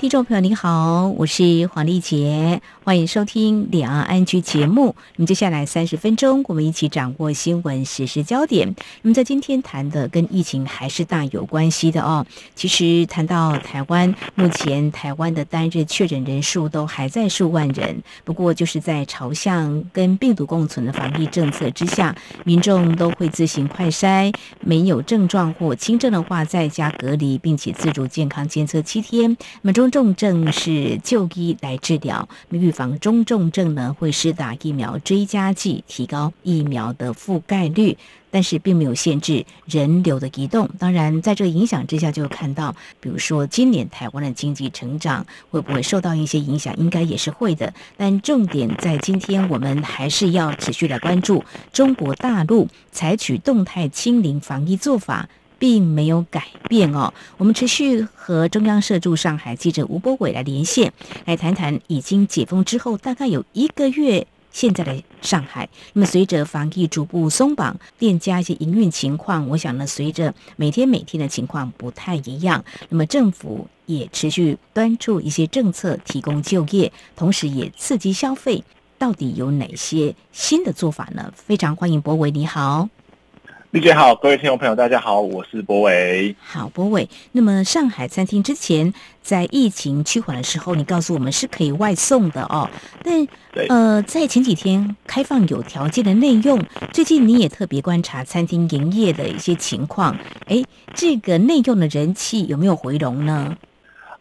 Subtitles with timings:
[0.00, 4.96] 听众朋友您好，我是黄丽杰，欢迎收听两岸安居节目。
[5.16, 8.74] 那么接下来三十分钟，我们一起掌握新闻实时焦点。
[9.02, 12.24] 那么在今天谈的跟疫情还是大有关系的哦。
[12.54, 29.36] 其实谈到台湾，目前台湾的单日确诊人数都还在数万人，不过就是在朝向跟病毒共存的防疫政策之下，民众都会自行快筛，没有症状或轻症的话在家隔离，并且自主健康监测七天。
[29.60, 37.96] 那么中重症是就医来治疗，预防中重症呢会施打疫苗追加剂，提高疫苗的覆盖率，
[38.30, 40.68] 但是并没有限制人流的移动。
[40.78, 47.72] 当然，在这个影响之下，就看到，比如说今年台湾的经济成长会不会受到一些影响，应该也是会的。
[47.96, 55.28] 但重点在今天，我们还是要持续来关注中国大陆采取动态清零防疫做法。
[55.60, 57.12] 并没有改变哦。
[57.36, 60.92] 我们持续和中央社驻上海记者吴博伟来连线，
[61.26, 65.68] 来谈谈已经解封之后大概有一个月现在的上海。
[65.92, 72.64] 那么随着防疫逐步松绑，店家一些营运情况，我想呢，随着每天每天的情况不太一样。
[72.88, 78.64] 那么政府也持续端出一些政策，提供就业，同时也刺激消费。
[78.98, 81.32] 到底有哪些新的做法呢？
[81.34, 82.88] 非常欢迎博伟，你好。
[83.72, 86.34] 丽姐好，各位听众朋友，大家好，我是博伟。
[86.42, 87.08] 好，博伟。
[87.30, 92.68] 那么上海餐厅之前在疫情趋缓的时候，你告诉我们是可以外送的哦。
[93.04, 93.28] 但
[93.68, 96.60] 呃，在前几天开放有条件的内用，
[96.92, 100.18] 最近你也特别观察餐厅营业的一些情况。
[100.46, 103.56] 哎，这个内用的人气有没有回笼呢？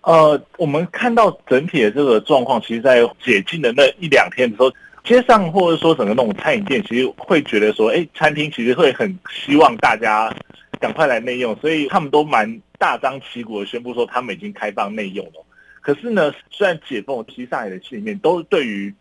[0.02, 4.72] 呃，我们看到整体的这个状况，其实，在解禁的那一两天的时候。
[5.10, 10.32] 街上或者说整个那种餐饮店，其实会觉得说，哎，餐厅其实会很希望大家
[10.80, 15.44] 赶快来内用，所以他们都蛮大张旗鼓的宣布说他们已经开放内用了。
[15.82, 18.94] 可是呢，虽然解封，其实上海的心里面都对于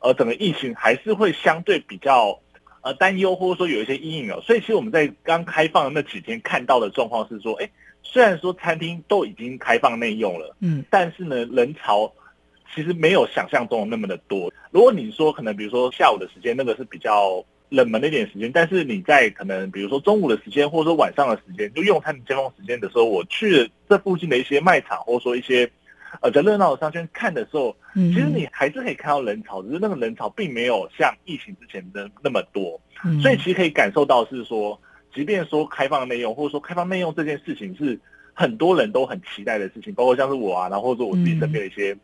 [0.00, 2.36] 呃整个疫情还是会相对比较
[2.80, 4.40] 呃担忧，或者说有一些阴影哦。
[4.44, 7.70] 所以其实我们在刚开放的那几天看到的状况是说，哎，
[8.02, 12.12] 虽然说餐厅都已经开放内用了，嗯，但是呢，人潮。
[12.74, 14.52] 其实没有想象中的那么的多。
[14.70, 25.70] 如果你说可能，比如说下午的时间，那个是比较冷门的一点时间，但是你在可能比如说中午的时间，或者说晚上的时间，就用餐的尖峰时间的时候，我去这附近的一些卖场，或者说一些
[26.20, 32.80] 呃比较热闹的商圈看的时候，其实你还是可以看到人潮，只是那个人潮并没有像疫情之前的那么多。
[33.20, 34.80] 所以其实可以感受到是说，
[35.14, 37.98] 即便说开放内容，或者说开放内容这件事情是
[38.32, 41.94] 很多人都很期待的事情，包括像是我啊，然后或者我自己身边的一些。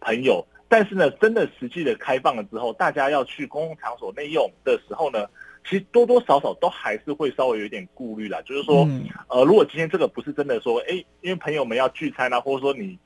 [0.00, 5.26] 朋友，但是呢，真的实际的开放了之后，大家要去公共场所内用的时候呢，
[5.64, 8.40] 其实多多少少都还是会稍微有点顾虑啦。
[8.42, 8.88] 就是说，
[9.28, 12.98] 呃，如果今天这个不是真的说，哎，因为朋友们要聚餐啊，或者说你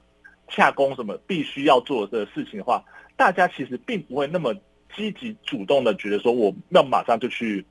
[0.49, 2.85] 洽工什么必须要做的事情的话，
[3.17, 4.55] 大家其实并不会那么
[4.97, 7.65] 积极主动的觉得说我要马上就去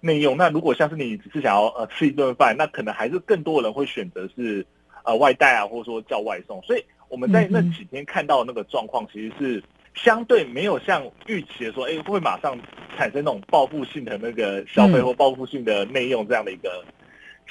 [0.00, 0.36] 内用。
[0.36, 4.66] 那如果像是你只是想要呃吃一顿饭，那可能还是更多人会选择是
[5.04, 6.60] 呃外带啊，或者说叫外送。
[6.62, 6.84] 所以。
[7.08, 9.62] 我们在那几天看到那个状况，其实是
[9.94, 12.58] 相对没有像预期的说，哎，会马上
[12.96, 16.84] 产生那种报复性的那个消费或报复性的内用这样的一个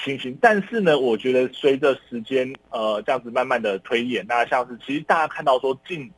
[0.04, 0.38] 情形。
[0.42, 6.12] 但是呢，我觉得随着时间呃这样子慢慢的推演，那像是其实大家看到说近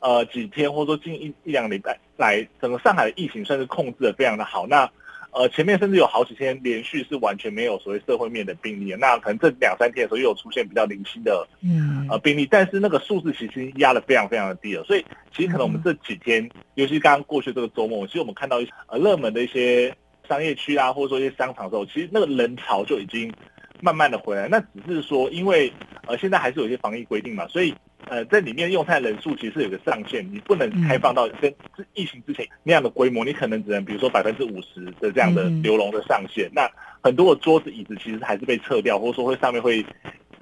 [0.00, 4.66] 呃几天或者说近一一两礼拜来，整个上海的疫情算是控制的非常的好。
[4.66, 4.90] 那
[5.30, 19.94] 呃，前面甚至有好几天连续是完全没有所谓社会面的病例，那可能这两三天的时候又有出现比较零星的嗯呃病例，但是那个数字其实压的非常非常的低了，所以其实可能我们这几天，尤其刚刚过去这个周末，其实我们看到一些呃热门的一些
[20.28, 23.32] 商业区啊，或者说一些商场的时候，其实那个人潮就已经
[23.80, 25.72] 慢慢的回来，那只是说因为
[26.06, 27.74] 呃现在还是有一些防疫规定嘛，所以。
[28.10, 31.54] 呃，在里面用餐人数其实有个上限，你不能开放到跟
[31.94, 36.50] 疫情之前那样的规模，你可能只能比如说百分之五十的这样的流笼的上限。
[36.54, 36.70] 那
[37.02, 39.84] 很多的桌子椅子其实还是被撤掉，或者说会上面会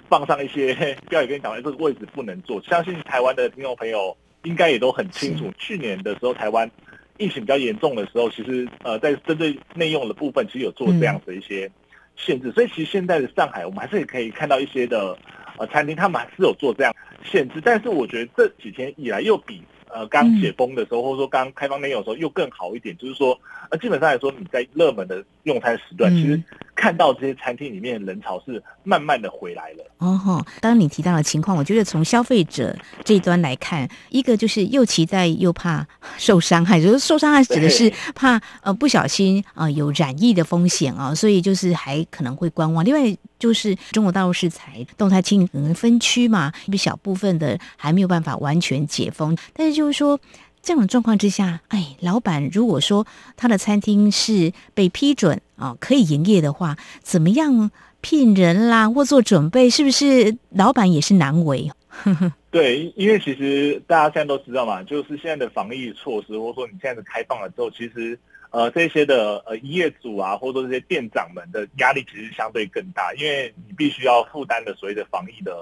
[0.08, 2.62] 放上一些标语跟你讲，这个位置不能坐。
[2.62, 6.70] 相信台湾的听众朋友应该也都很清楚，去年的时候台湾
[7.18, 11.70] 疫情比较严重的时候，其实呃在针对内用的部分，其实有做这样的一些
[12.16, 12.52] 限制。
[12.52, 15.18] 所以其实现在的上海，我们还是可以看到一些的。
[15.58, 16.94] 呃，餐厅他们还是有做这样
[17.24, 22.96] 限制，但是我觉得这几天以来又比呃刚解封的时候，或者说刚开放内容的时候又更好一点。
[22.98, 23.38] 就是说，
[23.70, 26.42] 呃，基本上来说，你在热门的用餐时段，其实
[26.76, 29.84] 看到这些餐厅里面人潮是慢慢的回来了。
[29.98, 35.84] 哦吼，刚刚你提到的情况，我觉得从消费者这一端来看，一个就是又期待又怕
[36.18, 42.84] 受伤害，就是受伤害指的是怕呃不小心啊有染疫的风险啊，所以就是还可能会观望。
[42.84, 50.20] 另外就是中国大陆是才动态清零分区嘛，一小部分的还没有办法完全解封，但是就是说。
[50.62, 53.06] 这样的状况之下，哎，老板如果说
[53.36, 57.70] 他的餐厅是被批准啊可以营业的话，怎么样
[58.00, 61.70] 聘人啦或做准备，是不是老板也是难为？
[62.50, 68.18] 对，因为其实大家现在都知道嘛，就是现在的防疫措施，或者说你现在的开放了之后，其实
[68.50, 75.54] 呃这些的呃业主啊，或者说这些店长们的压力其实相对更大，因为你必须要负担的所谓的防疫的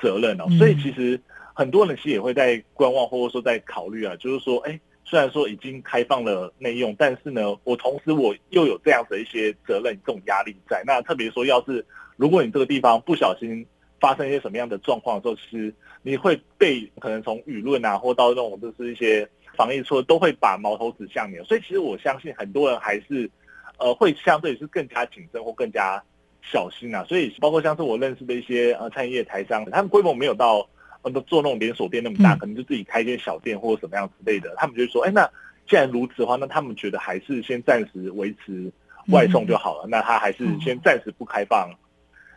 [0.00, 1.20] 责任哦，所以其实。
[1.58, 10.82] 很多人其实也会在观望，或者说在考虑啊，就是说，哎，虽然说已经开放了内用，但是呢，我同时我又有这样的一些责任、这种压力在。
[10.84, 11.86] 那特别说，要是
[12.16, 13.64] 如果你这个地方不小心
[14.00, 15.72] 发生一些什么样的状况的时候，其实
[16.02, 21.36] 你会被可能从舆论啊，或到那种就是一些防疫措施，都会把矛头指向你。
[21.44, 23.30] 所以，其实我相信很多人还是
[23.78, 26.02] 呃会相对是更加谨慎或更加
[26.42, 27.04] 小心啊。
[27.04, 30.68] 所以，包括像是我认识的一些呃餐饮业台商，他们规模没有到。
[31.12, 34.54] 都做那种连锁店那么大，可能就自己开一间小店或者什么样之类的。
[34.56, 35.28] 他们就说：“哎，那
[35.68, 38.70] 既然如此的话，那他们觉得还是先暂时维持
[39.08, 39.86] 外送就好了。
[39.88, 41.70] 那他还是先暂时不开放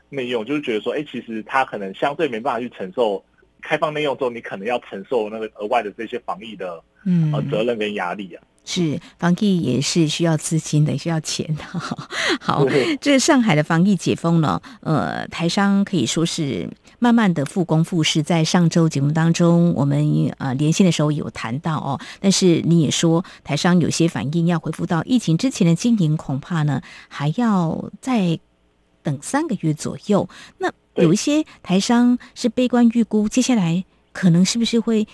[0.09, 3.23] 内用，就是觉得说，哎，其实他可能相对没办法去承受
[3.61, 8.43] 开放内用之后，你可能要承受那个额外的这些防疫的嗯责任跟压力啊。
[8.69, 11.63] 是防疫也是需要资金的，需要钱的。
[12.39, 12.65] 好，
[13.01, 16.69] 这上海的防疫解封了，呃，台商可以说是。
[17.01, 28.37] 慢慢的复工复市，在上周节目当中，我们呃连线的时候有谈到哦，但是你也说台商有些反应要恢复到疫情之前的经营，恐怕呢还要再
[29.01, 30.27] 等三个月左右。
[30.57, 35.07] 那有一些台商是悲观预估，接下来可能是不是会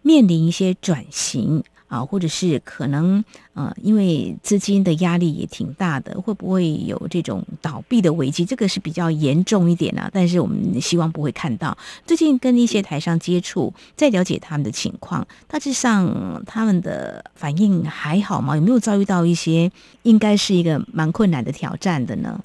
[0.00, 1.62] 面临一些转型？
[1.88, 3.24] 啊，或者是可能
[3.54, 8.44] 呃，因为资金的压力也挺大的，会不会有这种倒闭的危机？
[8.44, 10.10] 这个是比较严重一点啊。
[10.12, 11.76] 但是我们希望不会看到。
[12.04, 18.56] 最近跟一些台商接触，在了解他们的情况，大致上他们的反应还好吗？
[18.56, 19.70] 有没有遭遇到一些
[20.02, 22.42] 应该是一个蛮困难的挑战的呢？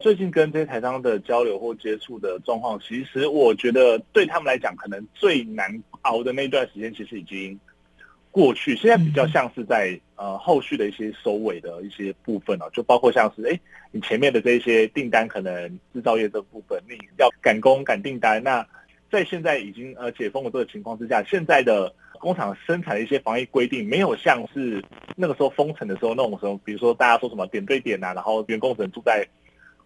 [0.00, 7.58] 最近跟这些台商的交流或接触的状况，其实我觉得对他们来讲，可能最难熬的那段时间，其实已经。
[8.32, 18.66] 过去现在比较像是在呃后续的一些收尾的一些部分哦，就包括像是哎你前面的这些订单可能制造业这部分你要赶工赶订单，那
[19.10, 24.82] 在现在已经呃解封的这个情况之下，现在的工厂生产的一些防疫规定没有像是
[25.14, 29.22] 那个时候封城的时候那种时候，比如说大家说什么点对点啊，然后员工只能住在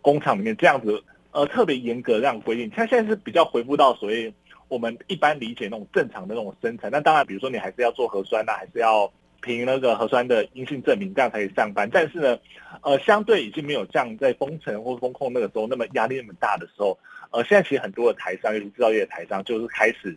[0.01, 1.03] 工厂里面这样子
[1.33, 4.33] 呃特别严格这样规定，它现在是比较回复到所谓。
[4.69, 9.11] 我们一般理解那种正常的那种生产，那当然，比如说你还是要做核酸呐，还是要
[9.41, 11.89] 凭那个核酸的阴性证明，这样才可以上班。
[11.93, 12.39] 但是呢，
[12.83, 16.99] 呃，相对已经没有像在封城或封控那个时候那么压力那么大的时候，
[17.31, 20.17] 呃，现在其实很多的台商，尤其制造业的台商，就是开始，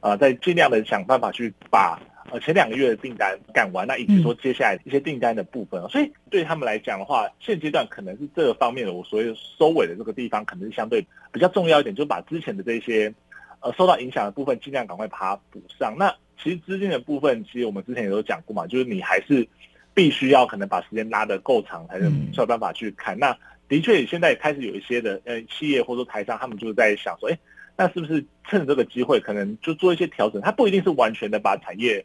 [0.00, 2.00] 呃，在尽量的想办法去把
[2.30, 5.82] 呃前两个月的订单赶完，那以及说接下来一些订单的部分。
[5.88, 13.12] 所以对他们来讲的话，现阶段可能是这个方面的我所谓收尾的这个地方，可能是相对比较重要一点，就把之前的这些。
[13.60, 15.96] 呃，受到影响的部分尽量赶快把它补上。
[15.98, 19.46] 那其实资金的部分，其实我们之前也有讲过嘛，就是你还是
[19.92, 23.18] 必须要可能把时间拉得够长，才能才有办法去看。
[23.18, 23.36] 那
[23.68, 27.38] 的确，现在开始有一些的呃企业或者说台商，他们就是在想说，哎，
[27.76, 30.40] 那是不是趁这个机会，可能就做一些调整？
[30.40, 32.04] 它不一定是完全的把产业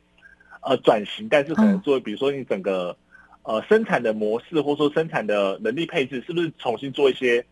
[0.62, 2.98] 呃转型，但是可能做，比如说你整个
[3.44, 7.46] 呃生产的模式，或者说生产的能力配置，是不是重新做一些？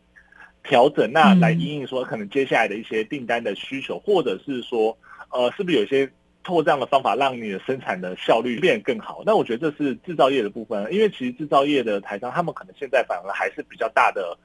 [0.64, 4.98] 调整那来应应说可能接下来的一些订单的需求，或者是说
[5.30, 6.06] 呃是不是有一些
[6.44, 9.22] 通过这样的方法让你的生产的效率变得更好？
[9.26, 14.38] 那我觉得这是制造业的部分，因为其实制造业的台商他们可能现在反而还是比较大的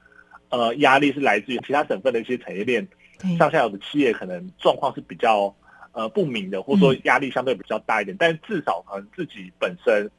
[0.49, 2.87] 呃压力是来自于其他省份的一些产业链
[3.37, 5.55] 上下游的企业可能状况是比较
[5.91, 10.09] 呃不明的，或者说压力相对比较大一点，但至少可能自己本身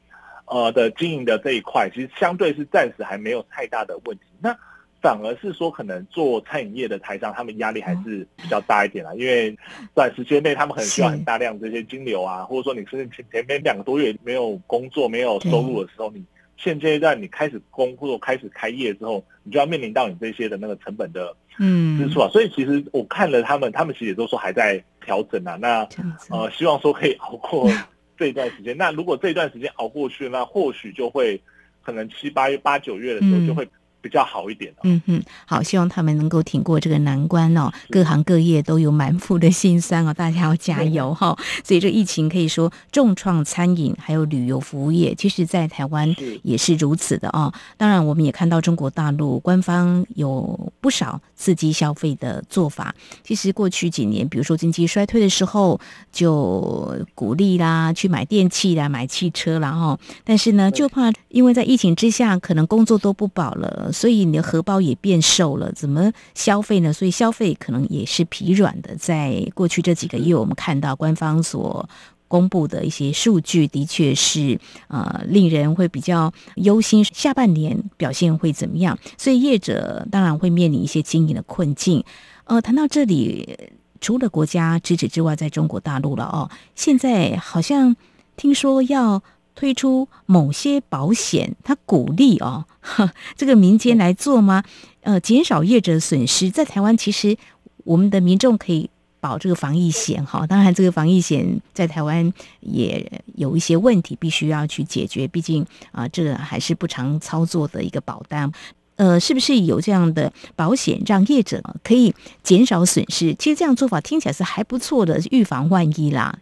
[0.45, 4.23] 呃的经营的这一块其实相对是暂时还没有太大的问题。
[4.41, 4.53] 那
[5.01, 9.13] 反而是说，可能做餐饮业的台商，他们压力还是比较大一点啦。
[9.15, 9.57] 因为
[9.93, 16.21] 短时间内，他们很需要很大量这些金流啊，或者说你甚至前前面两个多月没有工作、没有收入的时候，你
[16.57, 22.27] 现阶段你开始工或者开始开业之后，你就要面临到你这些的那个成本的嗯支出啊。
[22.27, 25.55] 所以其实我看了他们，他们其实也都说还在调整啊。
[25.55, 25.87] 那
[26.29, 27.71] 呃，希望说可以熬过
[28.17, 28.75] 这一段时间。
[28.75, 31.41] 那如果这一段时间熬过去，那或许就会
[31.81, 33.65] 可能七八月、八九月的时候就会。
[34.01, 34.73] 比较好一点。
[34.83, 37.71] 嗯哼，好，希望他们能够挺过这个难关哦。
[37.89, 41.37] 各行各业都有满腹的心酸哦，大家要加油哈。
[41.63, 47.53] 所以这疫情可以说重创餐饮还有旅游服务业，其实，在台湾也是如此的哦。
[47.77, 52.93] 当然，我们也看到中国大陆官方有不少刺激消费的做法。
[53.23, 55.79] 其实过去几年，比如说经济衰退的时候，
[56.11, 59.97] 就鼓励啦去买电器啦、买汽车啦哈。
[60.23, 66.91] 但是呢，就怕因为在疫情之下，可能工作都不保了，所以你的荷包也变瘦了，怎么消费呢？
[66.93, 68.95] 所以消费可能也是疲软的。
[68.95, 71.87] 在过去这几个月，我们看到官方所
[72.27, 78.97] 公布的一些数据，的确是呃令人会比较忧心，下半年表现会怎么样？
[79.17, 82.03] 所以业者当然会面临一些经营的困境。
[82.45, 83.57] 呃，谈到这里，
[84.01, 87.95] 除了国家支持之外，在中国大陆了哦，现在好像
[88.35, 89.21] 听说要。
[89.59, 92.63] 推出某些保险，他鼓励哦，
[93.35, 94.63] 这个民间来做吗？
[95.01, 96.49] 呃，减少业者损失。
[96.49, 97.35] 在台湾，其实
[97.83, 98.89] 我们的民众可以
[99.19, 100.47] 保这个防疫险哈。
[100.47, 105.27] 当然，这个防疫险在台湾也有一些问题，必须要去解决。
[105.27, 108.49] 毕竟啊，这个还是不常操作的一个保单。
[108.95, 113.35] 呃，是不是有这样的保险，让业者可以减少损失？
[113.35, 116.39] 其实这样做法听起来是还不错的，预防万一啦。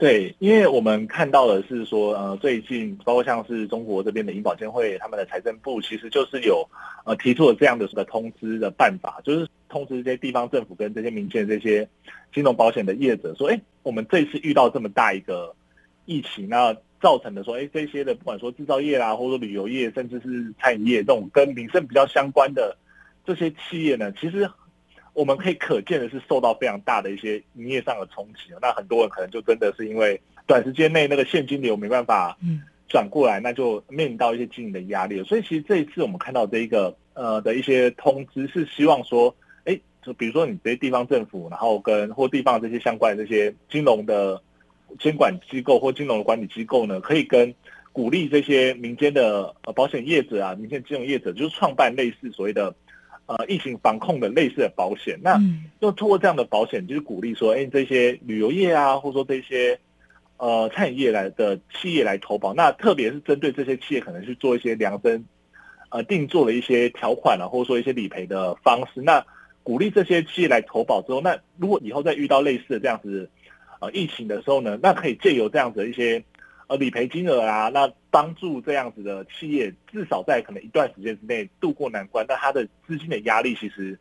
[0.00, 6.66] 对，因为我们看到的是说，呃，最近包括像是中国这边的银保监会，他们的财政部其实就是有
[7.04, 11.86] 呃提出了这样的个通知的办法，就是通知这些地方政府跟这些民间这些
[12.32, 15.54] 金融保险的业者说，哎，我们这次遇到这么大一个
[16.06, 22.74] 疫情，那造成的说，哎，这些的不管说制造业啦，或者说旅游业，甚至是餐饮业这种跟民生比较相关的
[23.26, 24.48] 这些企业呢，其实。
[25.20, 32.38] 我们可以可见的是受到非常大的一些营业上的冲击那很多人可能就真的是因为短时间内那个现金流没办法
[32.88, 35.22] 转过来，那就面临到一些经营的压力。
[35.24, 44.40] 所以其实这一次我们看到这一个呃的一些通知，是希望说，哎，就比如说你这些地方政府，然后跟或地方这些相关的这些金融的
[44.98, 47.54] 监管机构或金融的管理机构呢，可以跟
[47.92, 52.74] 鼓励这些民间的呃保险业者啊，民间金融业者，就是创办类似所谓的。
[53.30, 55.40] 呃，疫情防控的类似的保险，那
[55.80, 59.78] 就通过这样的保险，就是鼓励说，哎，这些旅游业啊，或者说这些
[60.36, 62.52] 呃餐饮业来的企业来投保。
[62.54, 65.24] 那特别是针对这些企业，可能去做一些量身
[65.90, 69.00] 呃定做了一些条款啊，或者说一些理赔的方式。
[69.00, 69.24] 那
[69.62, 73.30] 鼓励这些企业来投保之后，那如果以后再遇到类似的这样子
[73.78, 76.24] 呃疫情的时候呢，那可以借由这样子的一些。
[76.70, 83.98] 呃，理赔金额啊，那帮助这样子的企业至少在可能一段时间之内渡过难关，那它的资金的压力其实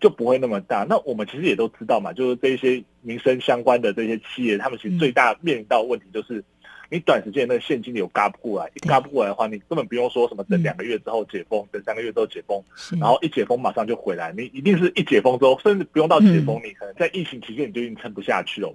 [0.00, 0.84] 就不会那么大。
[0.88, 6.42] 那我们其实也都知道嘛，就是这些民生相关的这些企业，他们其实最大面临到问题就是，
[6.90, 12.60] 你短时间那个现金流嘎不过来，一嘎不过来的话，你根本不用说什么等两个月之后解封，等三个月之后解封，
[12.98, 18.74] 然后一解封马上就回来，你一定是一解封之后，甚至不用到解封，你可能在疫情期间你就已经撑不下去了。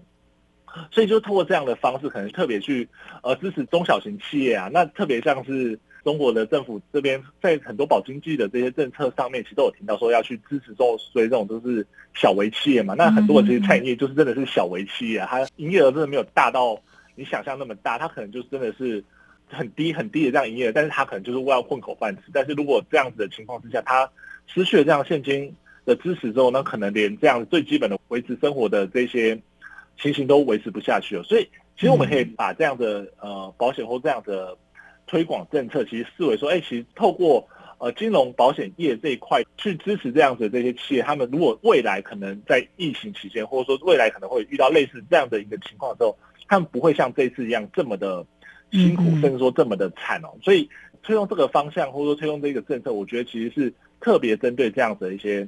[0.91, 2.87] 所以就通过这样的方式，可能特别去
[3.21, 4.69] 呃支持中小型企业啊。
[4.73, 12.95] 那特别像是中国的政府这边，在很多保经济的这些政策上面，其实都有提到说要去支持这种，所以这种都是小微企业嘛。
[12.97, 16.79] 那很多的这些产业就是真的是小微企业，它营业额真的没有大到
[17.15, 19.03] 你想象那么大，它可能就是真的是
[19.47, 22.23] 很低很低的这样营业额，但是它可能就是为了混口饭吃。
[22.33, 24.09] 但是如果这样子的情况之下，它
[24.47, 29.39] 失去了这样现金的支持之后，那可能连这样最基本的维持生活的这些。
[30.03, 34.57] 情形都维持不下去了，所以其实我们可以把这样的呃保险或这样的
[35.07, 46.17] 推广政策，其实视为说，哎，其实透过呃金融保险业这一块去支持这样子的这些企业，他们如果未来可能在疫情期间，或者说未来可能会遇到类似这样的一个情况之后，
[46.49, 48.25] 他们不会像这次一样这么的
[48.73, 50.35] 辛苦，甚至说这么的惨哦。
[50.43, 50.69] 所以
[51.01, 55.47] 推动这个方向，或者说推动这个政策，我觉得其实是特别针对这样子的一些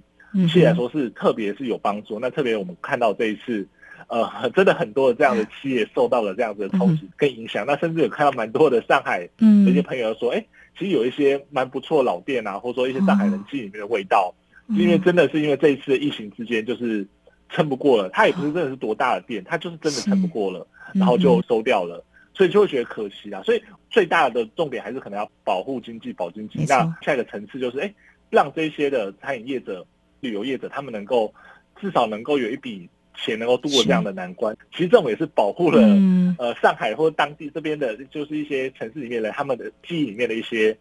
[0.50, 2.18] 企业来说是特别是有帮助。
[2.22, 3.68] 那特别我们看到这一次。
[4.08, 10.46] 呃，真的很多的这样的企业受到了这样子的冲击跟影响，那甚至有看到蛮多的上海那些朋友说，哎，
[10.78, 14.32] 其实有一些蛮不错老店啊，或者说一些上海人气里面的味道，
[14.70, 17.04] 因为真的是因为这一次的疫情之间就是
[17.50, 22.04] 撑不过了，它也不是真的是多大的店，它就是真的撑不过了，然后就收掉了，
[22.36, 23.42] 所以就会觉得可惜啊。
[23.44, 26.64] 所以最大的重点还是可能要保护经济、保经济。
[26.70, 27.92] 那下一个层次就是，哎，
[28.30, 29.84] 让这些的餐饮业者、
[30.20, 31.34] 旅游业者，他们能够
[31.82, 32.88] 至少能够有一笔。
[33.18, 34.56] 钱能够度过这样的难关。
[34.72, 40.78] 其实政府也是保护了嗯呃上海或当地这边的，就是一些城市里面的他们的记忆里面的一些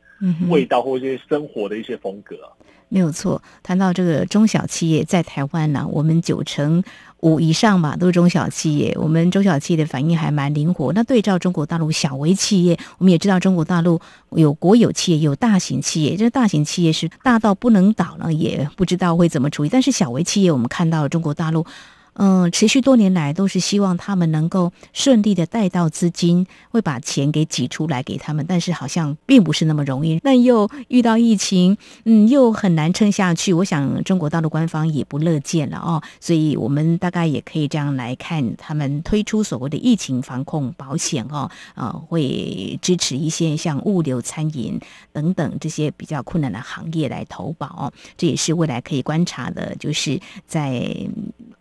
[0.49, 2.37] 味道或一些生活的一些风格。
[2.91, 6.85] 没有错，谈到这个中小企业在台湾呢，我们九成
[7.21, 10.93] 五以上嘛都是中小企业，我们中小企业的反应还蛮灵活。
[10.93, 14.01] 那对照中国大陆小微企业，我们也知道中国大陆
[14.31, 19.69] 有国有企业，有大型企业，这大型企业是大到不能倒了，也不知道会怎么处理。
[19.69, 21.67] 但是小微企业，我们看到中国大陆。
[22.15, 30.21] 嗯，持续多年来都是希望他们能够顺利的带到资金，会把钱给挤出来给他们，但是好像并不是那么容易。
[30.23, 33.53] 那又遇到疫情，嗯，又很难撑下去。
[33.53, 44.79] 我想中国大陆官方也不乐见了哦，所以我们大概也可以这样来看，他们推出所谓的疫情防控保险哦，呃，会支持一些像物流、餐饮
[45.13, 51.09] 等等这些比较困难的行业来投保，这也是未来可以观察的，就是在。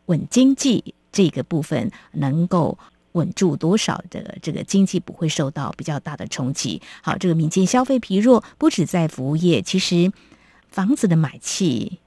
[0.05, 2.77] 稳经济这个部分能够
[3.13, 6.81] 稳住多少的这个经济不会受到比较大的冲击。
[7.01, 10.12] 好，这个民间消费疲弱不止在服务业，其实
[10.69, 12.00] 房子的买气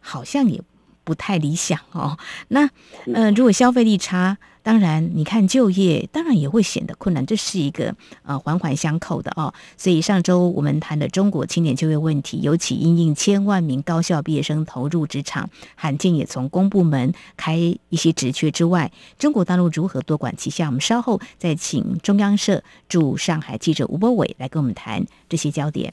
[0.00, 0.62] 好像也
[1.04, 2.18] 不太理想哦。
[2.48, 2.68] 那
[3.12, 4.38] 呃，如果消费力差。
[4.64, 9.52] 当然，你看就业，当然也会显得困难，这是一个呃环环相扣的哦。
[9.76, 20.64] 所以上周我们谈的中国青年就业问题，尤其因应千万名高校毕业生投入职场，罕见也从公部门开一些职缺之外，中国大陆如何多管齐下？
[20.68, 25.92] 我们稍后再请中央社驻上海记者吴博伟来跟我们谈这些焦点。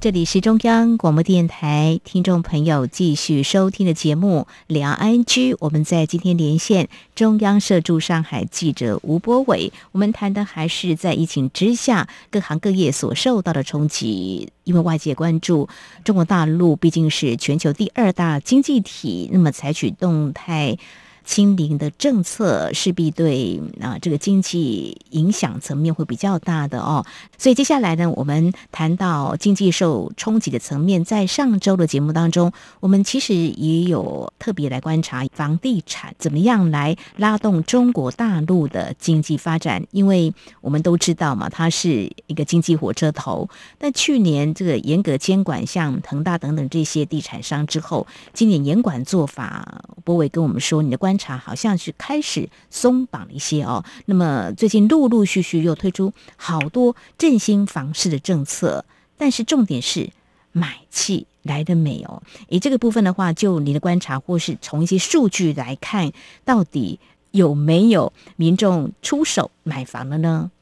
[0.00, 5.52] 这里是中央广播电台，听众朋友继续收听的节目《两岸居》。
[5.60, 14.48] 我们在今天连线中央社驻上海记者吴波伟，我们谈的还是在疫情之下各行各业所受到的冲击。
[14.64, 15.68] 因为外界关注
[16.02, 20.78] 中国大陆毕竟是全球第二大经济体，那么采取动态。
[21.24, 27.04] 清零的政策势必对啊这个经济影响层面会比较大的哦，
[27.38, 32.50] 所以接下来呢，我们谈到经济受冲击的层面，在上周的节目当中，
[32.80, 43.48] 我们其实也有特别来观察房地产怎么样来拉动中国大陆的经济发展，因为我们都知道嘛，它是一个经济火车头。
[43.78, 51.09] 但去年这个严格监管，像恒大等等这些地产商之后，今年严管做法，波伟跟我们说，你的观。
[51.10, 58.84] 观察好像是开始松绑了一些哦，那么最近陆陆续续又推出好多振兴房市的政策，
[59.18, 60.08] 但是重点是
[60.52, 62.22] 买气来的美哦？
[62.48, 66.12] 以这个部分的话，就你的观察或是从一些数据来看，
[66.44, 67.00] 到底
[67.32, 70.52] 有没有民众出手买房了呢？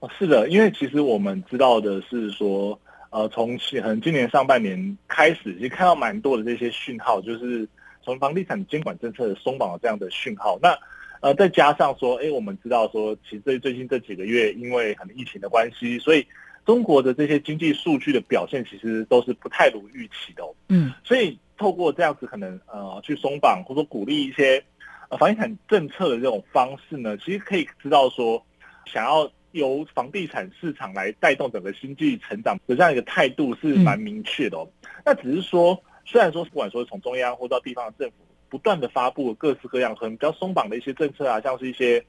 [0.00, 7.66] 哦，是的，因为其实我们知道的是说，呃，从可能今年上半年开始，其实看到蛮多的这些讯号，就是。
[8.04, 10.76] 从房地产监管政策的松绑的这样的讯号，那
[11.20, 16.26] 呃再加上说，哎，我们知道说，其实最最近这几个月，因为可能疫情的关系，所以
[16.66, 20.42] 中国的这些经济数据的表现其实都是不太如预期的。
[20.68, 24.62] 嗯，所以透过这样子可能呃去松绑或者说鼓励一些
[25.08, 28.44] 呃房地产政策的这种方式呢，其实可以知道说，
[28.86, 34.58] 想要由房地产市场来带动整个经济成长的这样一个态度是蛮明确的。
[35.04, 35.80] 那只是说。
[36.12, 38.16] 虽然说不管说从中央或到地方的政府
[38.50, 42.04] 不断的发布各式各样很比较松绑的一些政策啊，像是一些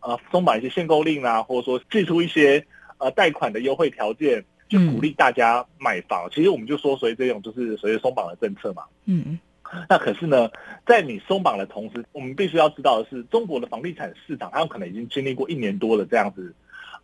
[0.00, 2.66] 呃松绑一些限购令啊，或者说寄出一些
[2.98, 6.28] 呃贷款的优惠条件，去鼓励大家买房。
[6.34, 8.82] 其实我们就说，所以这种就是所谓松绑的政策嘛。
[9.04, 9.38] 嗯。
[9.88, 10.50] 那可是呢，
[10.86, 16.54] 在你松绑的同时，我们必须要知道的是，中国的房地产市场，它有可能已经经历过一年多的这样子。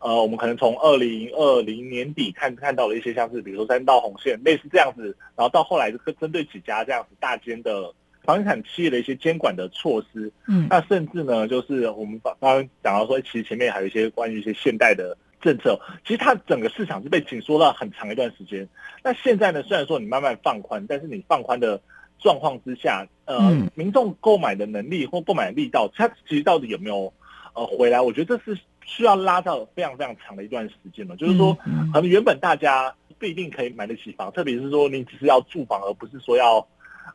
[0.01, 7.93] 呃，我们可能从二零二零年底看看到了一些像是，比如说三道红线类似这样子，然后到后来针针对几家这样子大间的
[8.25, 18.67] 房地产企业的一些监管的措施，嗯，那甚至呢，就是我们刚刚讲到说，其实前面还有一些关于一些现代的政策，其实它整个市场是被紧缩了很长一段时间。
[19.05, 21.79] 那现在呢，虽然说你慢慢放宽，但是你放宽的
[22.19, 23.39] 状况之下，呃，
[23.75, 27.13] 民众购买的能力或购买力道，它其实到底有没有
[27.55, 28.01] 呃回来？
[28.01, 28.59] 我觉得这是。
[28.91, 31.55] 需要拉到非常非常长的一段时间了，就是说，
[31.93, 36.67] 可能原本大家不一定可以买得起房，特别是说你只是要住房，而不是说要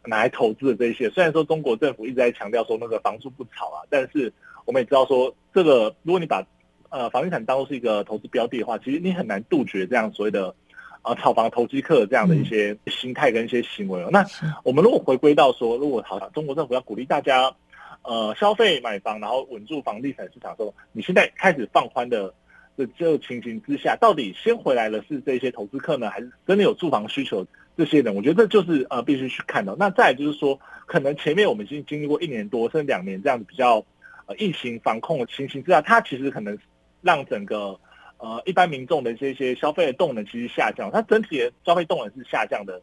[0.06, 1.10] 拿来投资的这些。
[1.10, 4.32] 虽然说中国政府一直在强调说那个房住不炒啊，但是
[4.64, 6.42] 我们也知道说，这个如果你把
[6.90, 10.56] 呃房地产当做是一个投资标的的话，其实你很难杜绝这样所谓的
[11.02, 14.10] 啊炒房投机客这样的一些心态跟一些行为哦。
[14.12, 14.26] 那
[14.64, 17.54] 我们如果回归到说，如果好像中国政府要鼓励大家
[18.06, 22.34] 呃消费买房，然后稳住房地产市场的时候，你现在开始放宽的
[22.78, 27.46] 这这情形之下，到底先回来的是这些投资客呢，还是真的有住房需求
[27.78, 28.16] 这些人？
[28.16, 29.76] 我觉得这就是呃必须去看到。
[29.78, 33.84] 那再就是说，可能前面我们已经经历过一年多甚至两年这样子比较
[34.26, 36.58] 呃疫情防控的情形之下，它其实可能
[37.02, 37.80] 让整个。
[38.18, 42.82] 呃，一般民众的这些消费的动能其实下降，它整体的消费动能是下降的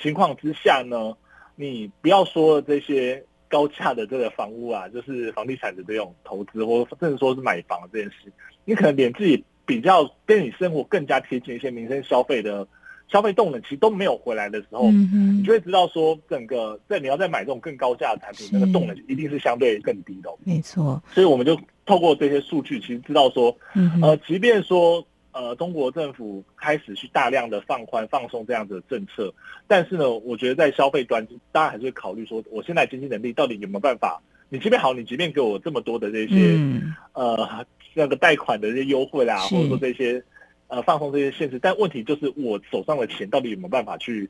[0.00, 1.16] 情况之下呢，
[1.56, 8.32] 你不要说这些高价的这个房屋啊，就是房地产的这种投资，或甚至说是买房这件事，
[8.64, 12.66] 你可能连自己比较跟你生活更加贴近一些民生消费的
[13.08, 20.30] 消费动能，其实都没有回来的时候，你就会知道说，整个在你要再买这种更高价的产品，那个动能一定是相对更低的。
[20.44, 21.58] 没错，所以我们就。
[21.88, 23.56] 透过这些数据，其实知道说，
[24.02, 25.02] 呃，即便说，
[25.38, 29.32] 呃，中国政府开始去大量的放宽、放松这样子的政策，
[29.68, 34.20] 但是呢，我觉得在消费端，大家还是会考虑说，我现在经济能力到底有没有办法？
[34.48, 36.58] 你即便好，你即便给我这么多的这些，
[37.12, 40.20] 呃，那个贷款的这些优惠啦，或者说这些，
[40.66, 44.28] 呃，放松这些限制，但问题就是我手上的钱到底有没有办法去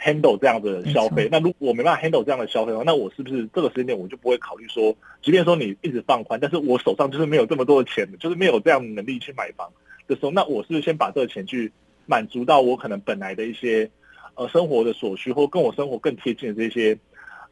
[0.00, 9.70] ？handle 这样的消费，那如果我没办法 handle 这样的消费的话，那我是不是这个时间点我就不会考虑说，即便说你一直放宽，但是我手上就是没有这么多的钱，就是没有这样的能力去买房
[10.06, 11.72] 的时候，那我是不是先把这个钱去
[12.06, 13.90] 满足到我可能本来的一些
[14.34, 16.96] 呃生活的所需，或跟我生活更贴近的这些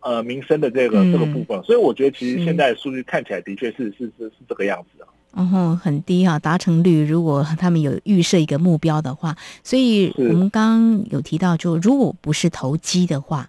[0.01, 1.63] 呃民生的这个这个部分？
[1.63, 5.07] 所以我觉得其实现在数据看起来的确是是是是这个样子的。
[5.35, 13.49] 然后很低啊，达成率如果他们有预设一个目标的话，所以我们刚刚有提到，就如果不是投机的话，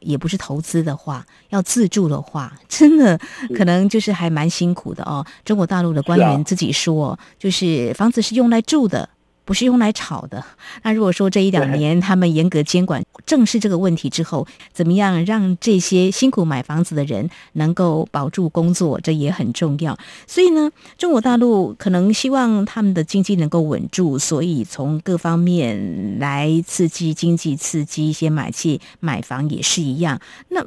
[0.00, 3.18] 也不是投资的话，要自住的话，真的
[3.56, 5.24] 可能就是还蛮辛苦的哦。
[5.44, 9.08] 中国大陆的官员自己说，就是房子是用来住的。
[9.44, 10.44] 不是用来炒的。
[10.82, 19.98] 那如果说这一两年他们严格监管、正视这个问题之后，怎么样让这些辛苦买房子的人能够保住工作，这也很重要。
[20.26, 30.20] 所以呢，中国大陆可能希望他们的经济能够稳住，所以从各方面来刺激经济，刺激一些买气买房也是一样。
[30.48, 30.64] 那。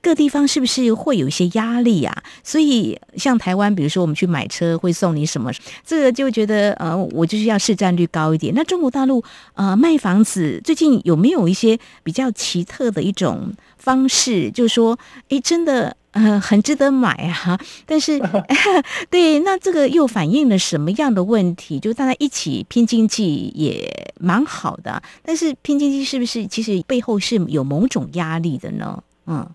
[0.00, 2.22] 各地方是不是会有一些压力啊？
[2.42, 5.50] 所以像台湾，比如说我们去买车会送你什么，
[5.84, 8.52] 这个就觉得呃，我就是要市占率高一点。
[8.54, 9.22] 那中国大陆
[9.54, 14.50] 呃卖房子最近有没有一些比较奇特的一种方式？
[14.50, 17.58] 就是说，哎，真的呃很值得买啊。
[17.86, 18.20] 但是
[19.10, 21.80] 对，那这个又反映了什么样的问题？
[21.80, 29.02] 就大家一起拼经济也蛮好的，但是拼经济是不是其实背后是有某种压力的呢？
[29.26, 29.48] 嗯。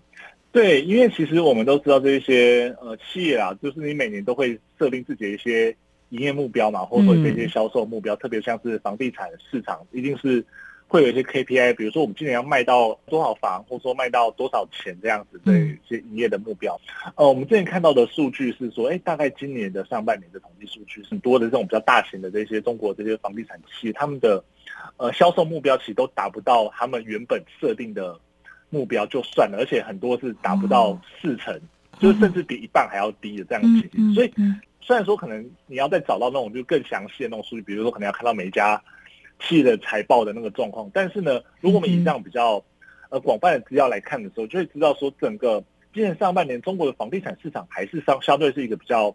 [0.50, 5.76] 对，因为其实我们都知道这一些呃企业啊，就是你每年都会设定自己的一些
[6.08, 10.42] 营业目标嘛，或者说这些销售目标，特别像是房地产市场，一定是
[10.88, 16.80] 会有一些 KPI，比如说我们今年要卖到多少房，或者说卖到多少钱这样子的一些营业的目标。
[17.14, 24.42] 呃，我们之前看到的数据是说，哎，大概今年的上半年的统计数据，很多的这种比较大型的这些中国这些房地产企业，他们的
[24.96, 28.18] 呃销售目标其实都达不到他们原本设定的。
[28.70, 31.58] 目标就算了，而且很多是达不到四成，
[31.98, 34.14] 就是甚至比一半还要低的这样情形。
[34.14, 34.32] 所以
[34.80, 38.82] 虽然说可能你要再找到那种就更详细的那种数据，比如说可能要看到每一家
[39.40, 42.62] 企业的财报的那个状况，但是呢，如果我们以这样比较
[43.10, 49.14] 呃广泛的资料来看的时候，就会知道说整个今年上半年中国的房地产市场还是相相对是一个比较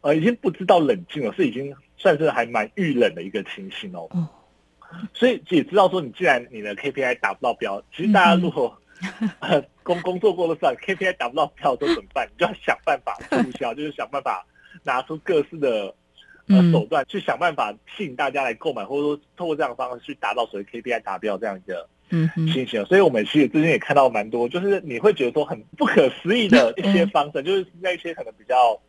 [0.00, 4.08] 呃已经不知道冷静了，是已经算是还蛮遇冷的一个情形哦。
[5.12, 8.78] 所以也知道说，你既然你的 KPI 达不到标，其实大家如果
[9.82, 12.26] 工工作过了算 KPI 达不到票都怎么办？
[12.32, 14.44] 你就要想办法促销，就是想办法
[14.82, 15.94] 拿出各式的
[16.48, 22.84] 呃手段，去想办法吸引大家来购买，或者说透过这样的方式去达到所谓 KPI 达标这样一个嗯情形。
[22.86, 28.80] 所以我们其实最近也看到蛮多，就是你会觉得说很不可思议的一些方式，就是在一些可能比较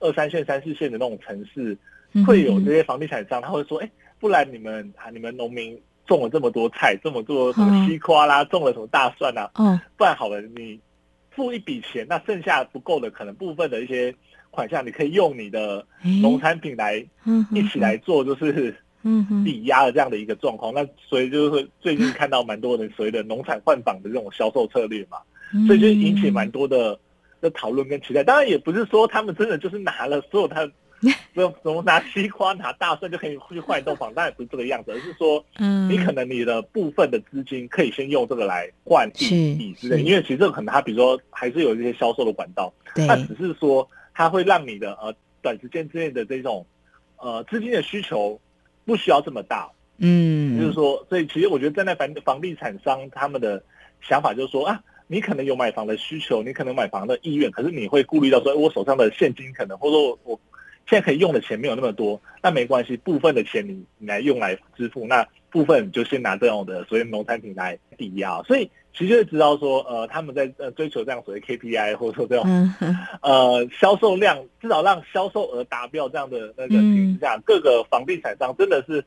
[0.00, 1.76] 二三线、三四线的那种城市，
[2.24, 5.80] 会有这些房地产商他会说，哎，不然你们啊，你们农民。
[6.06, 9.50] 种了这么多菜，这么多什么西瓜啦，种了什么大蒜啊？
[9.58, 10.78] 嗯，不然好了，你
[11.30, 14.14] 付一笔钱，那剩下不够的，可能部分的一些
[14.50, 15.84] 款项，你可以用你的
[16.22, 17.04] 农产品来
[17.52, 18.74] 一起来做，就是
[19.44, 20.72] 抵押的这样的一个状况。
[20.72, 25.18] 那所以就是最近看到蛮多人所谓的农产换房的这种销售策略嘛，
[25.66, 26.98] 所以就引起蛮多的
[27.40, 28.22] 的讨论跟期待。
[28.24, 30.68] 当然也不是说他们真的就是拿了所有他。
[31.34, 42.72] 不用怎么拿西瓜拿大蒜就可以去换一栋房，当然不是这个样子，而是说，嗯，你可能你的部分的资金可以先用这个来换地之类，因为其实这个可能它比如说还是有一些销售的管道，
[43.06, 46.64] 它只是说它会让你的呃短时间之内的这种
[47.18, 48.40] 呃资金的需求
[48.84, 53.62] 不需要这么大，嗯，就是说，所以其实我觉得站在房房地产商他们的
[54.00, 60.40] 想法就是说啊，你可能有买房的需求，你可能买房的意愿，可是你会顾虑到说，我手上的现金可能或者说我
[60.88, 72.74] 现在可以用的钱没有那么多，那没关系，部分的钱你你来用来支付，那部分你就先拿这种的所谓农产品来抵押，所以其实就知道说，呃，他们在呃追求这样所谓 KPI 或者说这种
[73.20, 79.04] 呃销售量，至少让销售额达标这样的那个情形之下，各个房地产商真的是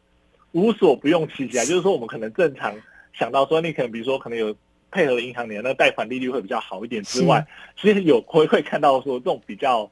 [0.52, 1.63] 无所不用其极啊。
[1.65, 2.76] 就是说，我们可能正常
[3.13, 4.56] 想到说，你可能比如说可能有
[4.92, 7.46] 配合银行你的那个贷款利率会比较好一点之外，
[7.80, 9.89] 其实有会会看到说这种比较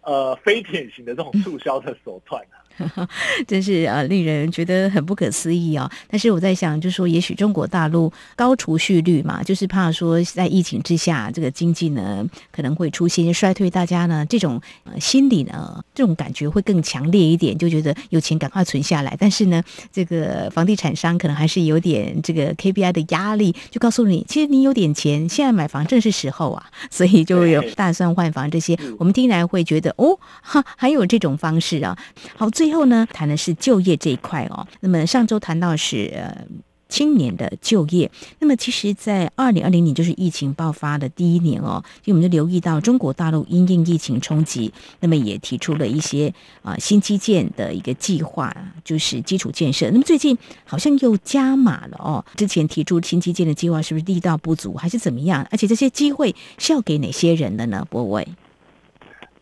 [0.00, 2.61] 呃非典型的这种促销的手段啊。
[3.46, 5.90] 真是啊令人觉得很不可思议哦。
[6.08, 19.16] 但是我在想，就说也许中国大陆高储蓄率嘛，就是怕说在疫情之下，这个经济呢可能会出现衰退，大家呢这种呃心理呢这种感觉会更强烈一点，就觉得有钱赶快存下来。
[19.18, 31.96] 但是呢，这个房地产商可能还是有点这个 KPI 的压力，就告诉你，其实你有点钱，现在买房正是时候啊， 所以就有对大蒜换房这些嗯，我们听来会觉得哦，哈，还有这种方式啊。
[32.36, 34.64] 好，最后呢，谈的是就业这一块哦。
[34.78, 36.46] 那么上周谈到是呃
[36.88, 49.90] 青年的就业，那么其实，在二零二零年就是疫情爆发的第一年哦，就我们就留意到中国大陆因应疫情冲击，那么也提出了一些啊、新基建的一个计划，就是基础建设。
[49.90, 55.44] 那么最近好像又加码了哦，之前提出新基建的计划是不是力道不足，还是怎么样？
[55.50, 57.84] 而且这些机会是要给哪些人的呢？
[57.90, 58.28] 博伟，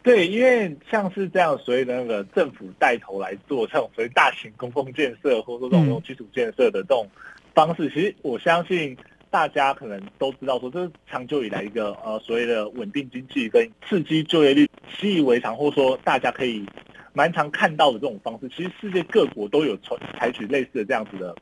[0.03, 7.07] 对，因为像是这样所谓的那个政府带头来做这种所谓大型公共建设，或者说这种基础建设的这种
[7.55, 8.97] 方式，其实我相信
[9.29, 14.67] 大家可能都知道，说这是长久以来一个呃所谓的稳定经济跟刺激就业率
[14.99, 16.65] 习以为常，或者说大家可以
[17.13, 18.49] 蛮常看到的这种方式。
[18.49, 21.37] 其实世界各国都有采采取类似的这样子的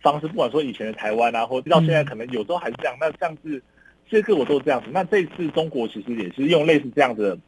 [0.00, 2.96] 方式，不管说以前的台湾啊，或者到现在可能有时候还是这样。
[3.00, 3.62] 那像是
[4.10, 4.88] 世界各国都是这样子。
[4.92, 7.38] 那这次中国其实也是用类似这样子的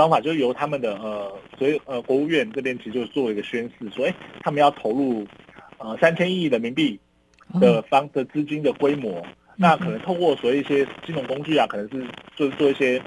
[0.00, 5.26] 方法，就是由他们的呃，所以呃国务院这边其实就做一个宣示，说，哎，他们要投入
[5.78, 6.98] 呃三千亿人民币
[7.60, 9.22] 的方的资金的规模，
[9.56, 13.02] 那可能透过所谓一些金融工具啊，可能是就是做一些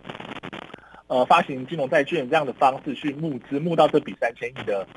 [1.07, 4.87] 呃发行金融债券这样的方式去募资，募到这笔三千亿的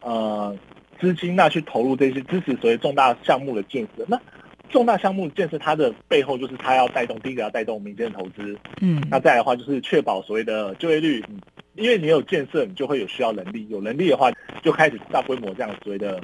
[0.00, 0.54] 呃
[1.00, 4.04] 资金，那去投入这些支持所谓重大项目的建设。
[4.06, 4.20] 那
[4.70, 11.40] 重大项目建设它的背后就是它要带动第一个要带动民间的投资，嗯那再来的话就是确保所谓的就业率，嗯
[11.74, 14.30] 因为你有建设，你就会有需要能力，有能力的话
[14.62, 16.20] 就开始大规模这样所谓的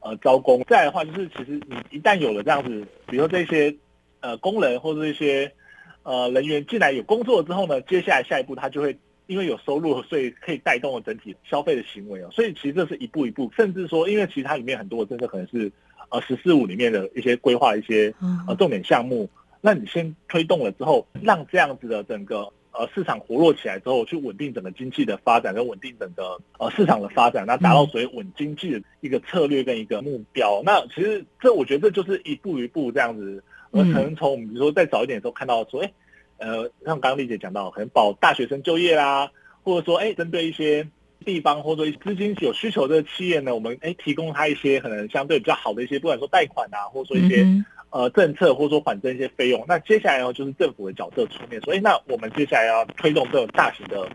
[0.00, 0.62] 呃招工。
[0.68, 3.74] 再来的话就是其实你一旦有了这样子，比如说这些
[4.20, 5.50] 呃工人或者一些
[6.02, 8.94] 呃人员进来有工作之后呢，接下来下一步他就会
[9.26, 12.28] 因为有收入，所以可以带动了整体消费的行为哦。
[12.30, 15.72] 所以其实这是一步一步，甚至说，因为其实它里面很多的政策可能是
[16.10, 19.28] 呃“十四五”里面的一些规划一些呃哦重点项目，
[19.60, 30.62] 那你先推动了之后，让这样子的整个呃市场活络起来之后，去稳定整个经济的发展，跟稳定整个呃市场的发展，那达到所谓稳经济的一个策略跟一个目标。
[30.64, 35.92] 那其实这我觉得这就是一步一步这样子，可能从我们比如说再早一点的时候看到说，哎，
[36.38, 39.30] 呃，像刚刚丽姐讲到，可能保大学生就业啦，
[39.62, 40.86] 或者说哎，针对一些。
[41.24, 49.64] 地方或者资金有需求的企业呢，我们哎提供他一些可能相对比较好的一些，不管说贷款啊，或者说一些、嗯呃政策，或者说缓征一些费用。
[49.66, 54.08] 那接下来呢，就是政府的角色出面，所以那我们接下来要推动这种大型的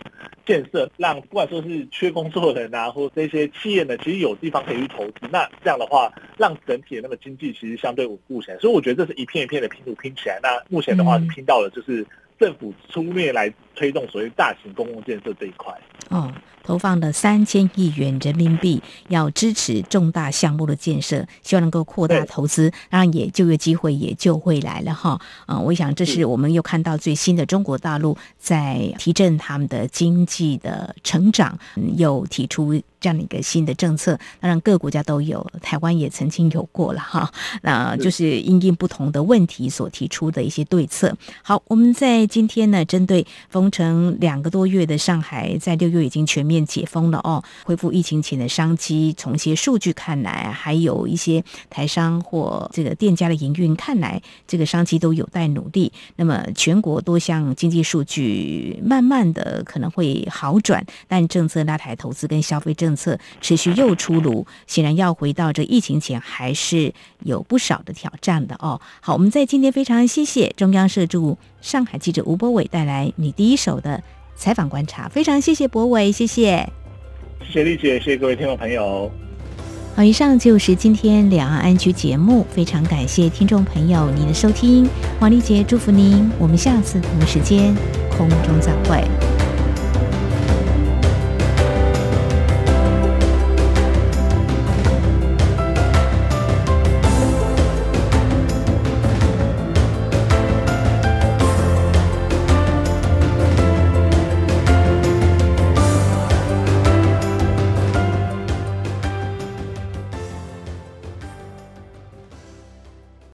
[0.45, 5.27] 建设，让不管说是缺工作的人啊，或者这些企业呢，其实有地方可以去投资。
[5.29, 8.57] 那这样的话，让整体的那个经济其实相对稳固起来。
[8.59, 10.39] 所以我觉得这是一片一片的拼图拼起来。
[10.41, 12.07] 那目前的话，嗯拼到了就是
[12.39, 15.73] 政府出面来推动所谓大型公共建设这一块。
[16.11, 16.33] 哦，
[16.65, 25.19] 投放了三千亿元人民币，要支持重大项目的建设，希望能够扩大投资，当然也就业机会也就会来了哈。
[25.45, 37.31] 啊、我想这是是我们又看到最新的中国大陆在提振他们的经济的成长，嗯又提出这样的一个新的政策，当然各个国家都有，台湾也曾经有过了哈。
[37.61, 41.15] 那就是因应不同的问题所提出的一些对策。
[41.43, 49.13] 好，我们在今天呢，针对封城两个多月的上海，在六月已经全面解封了哦，恢复疫情前的商机。
[49.17, 55.91] 从一些数据看来，还有一些台商或这个店家的营运看来，这个商机都有待努力。
[56.15, 68.79] 那么全国多项经济数据慢慢的可能会好转，但政策拉抬投资跟消费政策持续又出炉，显然要回到这疫情前还是有不少的挑战的哦。
[69.01, 74.01] 好，我们在今天非常谢谢中央社驻上海记者吴博伟带来你第一手的
[74.37, 76.69] 采访观察，非常谢谢博伟，谢谢。
[77.41, 79.11] 谢谢丽姐，谢谢各位听众朋友。
[79.93, 84.87] 好，以上就是今天两岸安居节目，非常感谢听众朋友您的收听，
[85.19, 87.75] 王丽杰祝福您，我们下次同时间
[88.17, 89.44] 空中再会。